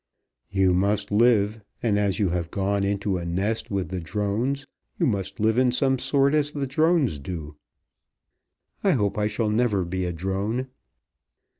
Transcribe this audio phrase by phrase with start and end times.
[0.49, 4.65] "You must live; and as you have gone into a nest with the drones,
[4.97, 7.55] you must live in some sort as the drones do."
[8.83, 10.69] "I hope I shall never be a drone."